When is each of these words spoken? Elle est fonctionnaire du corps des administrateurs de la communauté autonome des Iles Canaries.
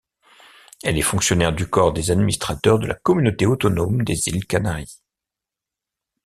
Elle 0.83 0.97
est 0.97 1.03
fonctionnaire 1.03 1.53
du 1.53 1.67
corps 1.67 1.93
des 1.93 2.09
administrateurs 2.09 2.79
de 2.79 2.87
la 2.87 2.95
communauté 2.95 3.45
autonome 3.45 4.03
des 4.03 4.27
Iles 4.29 4.47
Canaries. 4.47 4.99